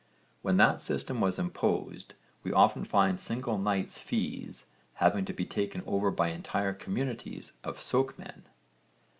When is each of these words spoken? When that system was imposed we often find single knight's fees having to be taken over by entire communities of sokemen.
When 0.41 0.57
that 0.57 0.81
system 0.81 1.21
was 1.21 1.37
imposed 1.37 2.15
we 2.41 2.51
often 2.51 2.83
find 2.83 3.19
single 3.19 3.59
knight's 3.59 3.99
fees 3.99 4.65
having 4.95 5.25
to 5.25 5.33
be 5.33 5.45
taken 5.45 5.83
over 5.85 6.09
by 6.09 6.29
entire 6.29 6.73
communities 6.73 7.53
of 7.63 7.77
sokemen. 7.79 8.41